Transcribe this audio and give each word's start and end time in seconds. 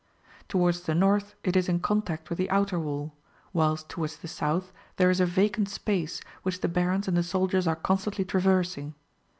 [Towards 0.47 0.81
the 0.81 0.95
north 0.95 1.35
it 1.43 1.55
is 1.55 1.69
in 1.69 1.79
contact 1.79 2.31
with 2.31 2.39
the 2.39 2.49
outer 2.49 2.79
wall, 2.79 3.13
whilst 3.53 3.87
tov/ards 3.87 4.17
the 4.17 4.27
south 4.27 4.73
there 4.95 5.11
is 5.11 5.19
a 5.19 5.27
vacant 5.27 5.69
space 5.69 6.21
which 6.41 6.61
the 6.61 6.67
Barons 6.67 7.07
and 7.07 7.15
the 7.15 7.21
soldiers 7.21 7.67
are 7.67 7.75
constantly 7.75 8.25
traversing.'' 8.25 8.95